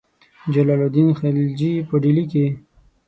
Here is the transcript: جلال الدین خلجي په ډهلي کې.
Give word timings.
جلال 0.53 0.81
الدین 0.85 1.09
خلجي 1.19 1.71
په 1.87 1.95
ډهلي 2.01 2.25
کې. 2.31 2.45